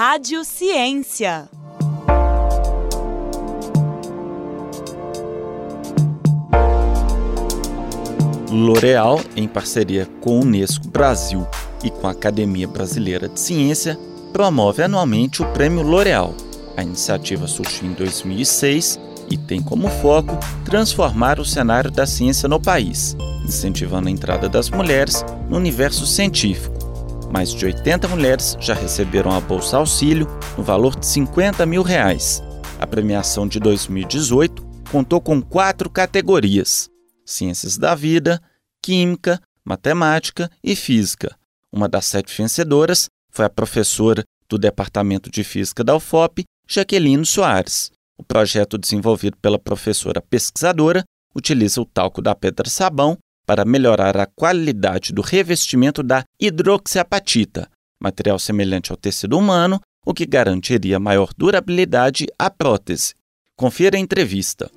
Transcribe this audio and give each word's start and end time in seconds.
Rádio 0.00 0.44
Ciência. 0.44 1.48
L'Oréal, 8.48 9.20
em 9.34 9.48
parceria 9.48 10.06
com 10.20 10.38
o 10.38 10.42
Unesco 10.42 10.86
Brasil 10.86 11.44
e 11.82 11.90
com 11.90 12.06
a 12.06 12.12
Academia 12.12 12.68
Brasileira 12.68 13.28
de 13.28 13.40
Ciência, 13.40 13.98
promove 14.32 14.84
anualmente 14.84 15.42
o 15.42 15.52
Prêmio 15.52 15.82
L'Oréal. 15.82 16.32
A 16.76 16.84
iniciativa 16.84 17.48
surgiu 17.48 17.90
em 17.90 17.92
2006 17.94 19.00
e 19.28 19.36
tem 19.36 19.60
como 19.60 19.88
foco 19.88 20.38
transformar 20.64 21.40
o 21.40 21.44
cenário 21.44 21.90
da 21.90 22.06
ciência 22.06 22.48
no 22.48 22.60
país, 22.60 23.16
incentivando 23.44 24.06
a 24.06 24.12
entrada 24.12 24.48
das 24.48 24.70
mulheres 24.70 25.24
no 25.50 25.56
universo 25.56 26.06
científico. 26.06 26.77
Mais 27.30 27.52
de 27.52 27.64
80 27.64 28.08
mulheres 28.08 28.56
já 28.58 28.74
receberam 28.74 29.30
a 29.30 29.40
Bolsa 29.40 29.76
Auxílio 29.76 30.26
no 30.56 30.64
valor 30.64 30.98
de 30.98 31.06
50 31.06 31.66
mil 31.66 31.82
reais. 31.82 32.42
A 32.78 32.86
premiação 32.86 33.46
de 33.46 33.60
2018 33.60 34.66
contou 34.90 35.20
com 35.20 35.42
quatro 35.42 35.90
categorias: 35.90 36.88
Ciências 37.24 37.76
da 37.76 37.94
Vida, 37.94 38.40
Química, 38.82 39.40
Matemática 39.64 40.50
e 40.64 40.74
Física. 40.74 41.36
Uma 41.70 41.88
das 41.88 42.06
sete 42.06 42.34
vencedoras 42.34 43.08
foi 43.30 43.44
a 43.44 43.50
professora 43.50 44.24
do 44.48 44.56
Departamento 44.56 45.30
de 45.30 45.44
Física 45.44 45.84
da 45.84 45.94
UFOP, 45.94 46.44
Jaqueline 46.66 47.26
Soares. 47.26 47.90
O 48.16 48.24
projeto 48.24 48.78
desenvolvido 48.78 49.36
pela 49.36 49.58
professora 49.58 50.22
pesquisadora 50.22 51.04
utiliza 51.34 51.80
o 51.80 51.84
talco 51.84 52.22
da 52.22 52.34
pedra-sabão 52.34 53.18
para 53.48 53.64
melhorar 53.64 54.14
a 54.18 54.26
qualidade 54.26 55.10
do 55.10 55.22
revestimento 55.22 56.02
da 56.02 56.22
hidroxiapatita, 56.38 57.66
material 57.98 58.38
semelhante 58.38 58.90
ao 58.90 58.96
tecido 58.98 59.38
humano, 59.38 59.80
o 60.04 60.12
que 60.12 60.26
garantiria 60.26 61.00
maior 61.00 61.30
durabilidade 61.34 62.26
à 62.38 62.50
prótese. 62.50 63.14
Confira 63.56 63.96
a 63.96 64.00
entrevista. 64.00 64.70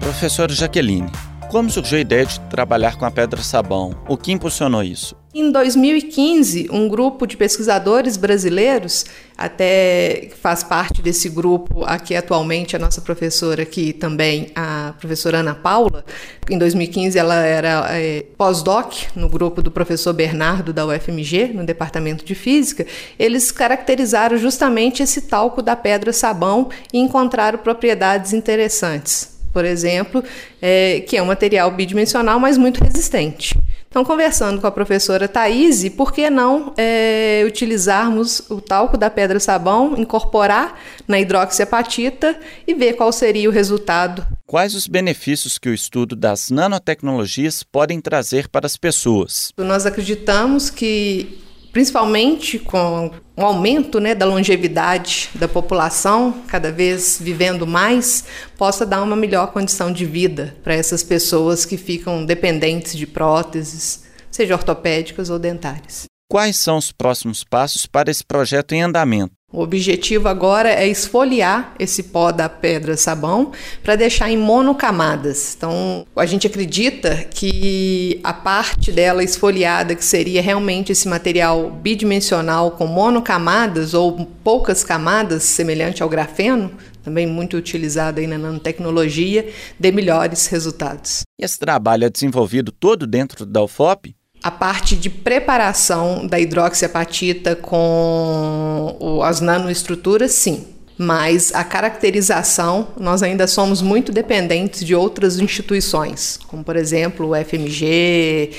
Professora 0.00 0.52
Jaqueline, 0.52 1.12
como 1.48 1.70
surgiu 1.70 1.98
a 1.98 2.00
ideia 2.00 2.26
de 2.26 2.40
trabalhar 2.40 2.96
com 2.96 3.04
a 3.04 3.10
pedra-sabão? 3.10 3.94
O 4.08 4.16
que 4.16 4.32
impulsionou 4.32 4.82
isso? 4.82 5.16
Em 5.34 5.52
2015, 5.52 6.68
um 6.72 6.88
grupo 6.88 7.26
de 7.26 7.36
pesquisadores 7.36 8.16
brasileiros, 8.16 9.04
até 9.36 10.30
faz 10.40 10.64
parte 10.64 11.02
desse 11.02 11.28
grupo 11.28 11.84
aqui 11.84 12.16
atualmente 12.16 12.74
a 12.74 12.78
nossa 12.78 13.02
professora 13.02 13.62
aqui 13.62 13.92
também, 13.92 14.50
a 14.54 14.94
professora 14.98 15.40
Ana 15.40 15.54
Paula. 15.54 16.06
Em 16.48 16.56
2015 16.56 17.18
ela 17.18 17.34
era 17.44 17.86
é, 17.90 18.24
pós-doc 18.38 18.94
no 19.14 19.28
grupo 19.28 19.60
do 19.60 19.70
professor 19.70 20.14
Bernardo 20.14 20.72
da 20.72 20.86
UFMG, 20.86 21.48
no 21.52 21.66
departamento 21.66 22.24
de 22.24 22.34
física. 22.34 22.86
Eles 23.18 23.52
caracterizaram 23.52 24.38
justamente 24.38 25.02
esse 25.02 25.20
talco 25.22 25.60
da 25.60 25.76
pedra 25.76 26.14
sabão 26.14 26.70
e 26.90 26.98
encontraram 26.98 27.58
propriedades 27.58 28.32
interessantes 28.32 29.35
por 29.56 29.64
exemplo, 29.64 30.22
é, 30.60 31.00
que 31.08 31.16
é 31.16 31.22
um 31.22 31.24
material 31.24 31.70
bidimensional, 31.70 32.38
mas 32.38 32.58
muito 32.58 32.84
resistente. 32.84 33.58
Então, 33.88 34.04
conversando 34.04 34.60
com 34.60 34.66
a 34.66 34.70
professora 34.70 35.26
Thaís, 35.26 35.88
por 35.88 36.12
que 36.12 36.28
não 36.28 36.74
é, 36.76 37.42
utilizarmos 37.46 38.42
o 38.50 38.60
talco 38.60 38.98
da 38.98 39.08
pedra-sabão, 39.08 39.94
incorporar 39.96 40.78
na 41.08 41.18
hidroxiapatita 41.18 42.38
e 42.66 42.74
ver 42.74 42.96
qual 42.96 43.10
seria 43.10 43.48
o 43.48 43.52
resultado? 43.52 44.26
Quais 44.46 44.74
os 44.74 44.86
benefícios 44.86 45.56
que 45.56 45.70
o 45.70 45.74
estudo 45.74 46.14
das 46.14 46.50
nanotecnologias 46.50 47.62
podem 47.62 47.98
trazer 47.98 48.50
para 48.50 48.66
as 48.66 48.76
pessoas? 48.76 49.54
Nós 49.56 49.86
acreditamos 49.86 50.68
que 50.68 51.45
principalmente 51.76 52.58
com 52.58 53.10
o 53.36 53.42
aumento 53.42 54.00
né, 54.00 54.14
da 54.14 54.24
longevidade 54.24 55.28
da 55.34 55.46
população, 55.46 56.42
cada 56.48 56.72
vez 56.72 57.18
vivendo 57.20 57.66
mais, 57.66 58.24
possa 58.56 58.86
dar 58.86 59.02
uma 59.02 59.14
melhor 59.14 59.52
condição 59.52 59.92
de 59.92 60.06
vida 60.06 60.56
para 60.64 60.72
essas 60.72 61.02
pessoas 61.02 61.66
que 61.66 61.76
ficam 61.76 62.24
dependentes 62.24 62.96
de 62.96 63.06
próteses, 63.06 64.04
seja 64.30 64.54
ortopédicas 64.54 65.28
ou 65.28 65.38
dentárias. 65.38 66.06
Quais 66.30 66.56
são 66.56 66.78
os 66.78 66.90
próximos 66.90 67.44
passos 67.44 67.84
para 67.84 68.10
esse 68.10 68.24
projeto 68.24 68.72
em 68.72 68.80
andamento? 68.80 69.35
O 69.56 69.62
objetivo 69.62 70.28
agora 70.28 70.68
é 70.68 70.86
esfoliar 70.86 71.74
esse 71.78 72.02
pó 72.02 72.30
da 72.30 72.46
pedra 72.46 72.94
sabão 72.94 73.52
para 73.82 73.96
deixar 73.96 74.30
em 74.30 74.36
monocamadas. 74.36 75.54
Então, 75.56 76.06
a 76.14 76.26
gente 76.26 76.46
acredita 76.46 77.24
que 77.30 78.20
a 78.22 78.34
parte 78.34 78.92
dela 78.92 79.24
esfoliada, 79.24 79.94
que 79.94 80.04
seria 80.04 80.42
realmente 80.42 80.92
esse 80.92 81.08
material 81.08 81.70
bidimensional 81.70 82.72
com 82.72 82.86
monocamadas 82.86 83.94
ou 83.94 84.26
poucas 84.44 84.84
camadas, 84.84 85.44
semelhante 85.44 86.02
ao 86.02 86.08
grafeno, 86.10 86.70
também 87.02 87.26
muito 87.26 87.56
utilizado 87.56 88.20
aí 88.20 88.26
na 88.26 88.36
nanotecnologia, 88.36 89.48
dê 89.80 89.90
melhores 89.90 90.48
resultados. 90.48 91.22
Esse 91.40 91.58
trabalho 91.58 92.04
é 92.04 92.10
desenvolvido 92.10 92.70
todo 92.70 93.06
dentro 93.06 93.46
da 93.46 93.62
UFOP? 93.62 94.14
A 94.42 94.50
parte 94.50 94.96
de 94.96 95.10
preparação 95.10 96.26
da 96.26 96.38
hidroxiapatita 96.38 97.56
com 97.56 98.96
as 99.24 99.40
nanoestruturas, 99.40 100.32
sim. 100.32 100.66
Mas 100.98 101.54
a 101.54 101.62
caracterização, 101.62 102.88
nós 102.98 103.22
ainda 103.22 103.46
somos 103.46 103.82
muito 103.82 104.10
dependentes 104.10 104.82
de 104.82 104.94
outras 104.94 105.38
instituições, 105.38 106.38
como 106.48 106.64
por 106.64 106.74
exemplo 106.74 107.30
o 107.30 107.44
FMG, 107.44 108.52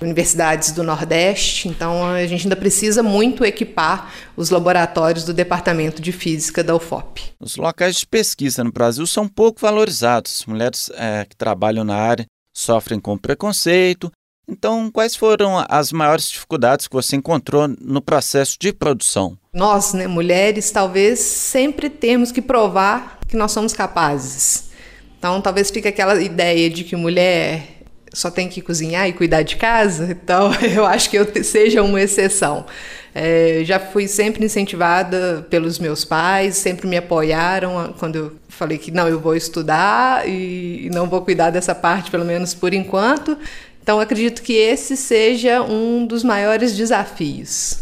universidades 0.00 0.72
do 0.72 0.82
Nordeste. 0.82 1.68
Então 1.68 2.04
a 2.04 2.26
gente 2.26 2.44
ainda 2.44 2.56
precisa 2.56 3.02
muito 3.02 3.44
equipar 3.44 4.12
os 4.36 4.50
laboratórios 4.50 5.24
do 5.24 5.32
Departamento 5.32 6.02
de 6.02 6.10
Física 6.10 6.64
da 6.64 6.74
UFOP. 6.74 7.22
Os 7.40 7.56
locais 7.56 7.96
de 7.96 8.06
pesquisa 8.06 8.64
no 8.64 8.72
Brasil 8.72 9.06
são 9.06 9.28
pouco 9.28 9.60
valorizados. 9.60 10.44
Mulheres 10.46 10.90
é, 10.94 11.24
que 11.24 11.36
trabalham 11.36 11.84
na 11.84 11.96
área 11.96 12.26
sofrem 12.52 13.00
com 13.00 13.16
preconceito 13.16 14.10
então, 14.46 14.90
quais 14.90 15.16
foram 15.16 15.64
as 15.68 15.90
maiores 15.90 16.28
dificuldades 16.28 16.86
que 16.86 16.94
você 16.94 17.16
encontrou 17.16 17.66
no 17.80 18.00
processo 18.02 18.56
de 18.60 18.72
produção? 18.72 19.38
Nós, 19.52 19.94
né, 19.94 20.06
mulheres, 20.06 20.70
talvez 20.70 21.18
sempre 21.18 21.88
temos 21.88 22.30
que 22.30 22.42
provar 22.42 23.18
que 23.26 23.36
nós 23.36 23.52
somos 23.52 23.72
capazes. 23.72 24.70
Então, 25.18 25.40
talvez 25.40 25.70
fique 25.70 25.88
aquela 25.88 26.20
ideia 26.22 26.68
de 26.68 26.84
que 26.84 26.94
mulher 26.94 27.74
só 28.12 28.30
tem 28.30 28.48
que 28.48 28.60
cozinhar 28.60 29.08
e 29.08 29.12
cuidar 29.12 29.42
de 29.42 29.56
casa. 29.56 30.08
Então, 30.10 30.52
eu 30.62 30.84
acho 30.84 31.08
que 31.08 31.16
eu 31.16 31.26
seja 31.42 31.82
uma 31.82 32.00
exceção. 32.00 32.66
É, 33.14 33.62
já 33.64 33.78
fui 33.78 34.08
sempre 34.08 34.44
incentivada 34.44 35.46
pelos 35.48 35.78
meus 35.78 36.04
pais, 36.04 36.56
sempre 36.56 36.86
me 36.86 36.96
apoiaram 36.96 37.94
quando 37.98 38.16
eu 38.16 38.32
falei 38.48 38.76
que 38.76 38.90
não, 38.90 39.08
eu 39.08 39.20
vou 39.20 39.36
estudar 39.36 40.28
e 40.28 40.90
não 40.92 41.08
vou 41.08 41.22
cuidar 41.22 41.50
dessa 41.50 41.74
parte, 41.74 42.10
pelo 42.10 42.24
menos 42.24 42.54
por 42.54 42.74
enquanto. 42.74 43.38
Então, 43.84 44.00
acredito 44.00 44.42
que 44.42 44.54
esse 44.54 44.96
seja 44.96 45.62
um 45.62 46.06
dos 46.06 46.24
maiores 46.24 46.74
desafios. 46.74 47.80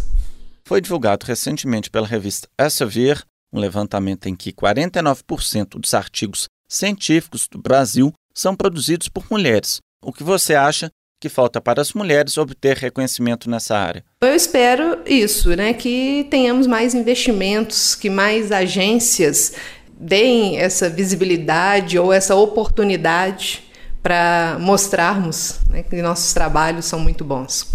Foi 0.64 0.80
divulgado 0.80 1.24
recentemente 1.24 1.88
pela 1.88 2.08
revista 2.08 2.48
Elsevier 2.58 3.22
um 3.52 3.60
levantamento 3.60 4.26
em 4.26 4.34
que 4.34 4.52
49% 4.52 5.78
dos 5.78 5.94
artigos 5.94 6.48
científicos 6.68 7.46
do 7.46 7.56
Brasil 7.56 8.12
são 8.34 8.56
produzidos 8.56 9.08
por 9.08 9.26
mulheres. 9.30 9.78
O 10.02 10.12
que 10.12 10.24
você 10.24 10.56
acha 10.56 10.90
que 11.20 11.28
falta 11.28 11.60
para 11.60 11.80
as 11.80 11.92
mulheres 11.92 12.36
obter 12.36 12.76
reconhecimento 12.78 13.48
nessa 13.48 13.78
área? 13.78 14.04
Eu 14.22 14.34
espero 14.34 15.02
isso, 15.06 15.54
né, 15.54 15.72
que 15.72 16.26
tenhamos 16.28 16.66
mais 16.66 16.96
investimentos, 16.96 17.94
que 17.94 18.10
mais 18.10 18.50
agências 18.50 19.52
deem 19.88 20.58
essa 20.58 20.90
visibilidade 20.90 21.96
ou 21.96 22.12
essa 22.12 22.34
oportunidade 22.34 23.70
para 24.02 24.56
mostrarmos 24.58 25.60
né, 25.70 25.82
que 25.82 26.02
nossos 26.02 26.32
trabalhos 26.32 26.84
são 26.84 26.98
muito 26.98 27.24
bons. 27.24 27.68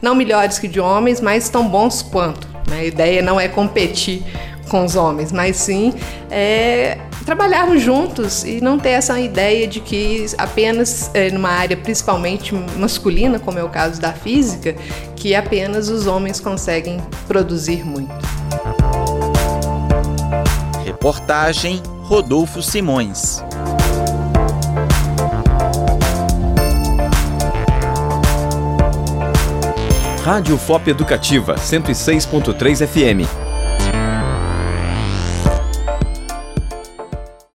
Não 0.00 0.14
melhores 0.14 0.58
que 0.58 0.66
de 0.66 0.80
homens, 0.80 1.20
mas 1.20 1.48
tão 1.48 1.68
bons 1.68 2.02
quanto. 2.02 2.48
Né? 2.68 2.80
A 2.80 2.84
ideia 2.84 3.22
não 3.22 3.38
é 3.38 3.48
competir 3.48 4.24
com 4.68 4.84
os 4.84 4.96
homens, 4.96 5.30
mas 5.30 5.56
sim 5.56 5.92
é, 6.30 6.96
trabalharmos 7.26 7.82
juntos 7.82 8.44
e 8.44 8.62
não 8.62 8.78
ter 8.78 8.90
essa 8.90 9.20
ideia 9.20 9.66
de 9.66 9.80
que 9.80 10.26
apenas 10.38 11.10
é, 11.12 11.30
numa 11.30 11.50
área 11.50 11.76
principalmente 11.76 12.54
masculina, 12.76 13.38
como 13.38 13.58
é 13.58 13.64
o 13.64 13.68
caso 13.68 14.00
da 14.00 14.12
física, 14.12 14.74
que 15.14 15.34
apenas 15.34 15.90
os 15.90 16.06
homens 16.06 16.40
conseguem 16.40 16.98
produzir 17.28 17.84
muito. 17.84 18.14
Reportagem 20.84 21.82
Rodolfo 22.04 22.62
Simões. 22.62 23.42
Rádio 30.24 30.56
FOP 30.56 30.88
Educativa 30.88 31.54
106.3 31.54 32.86
FM. 32.86 33.26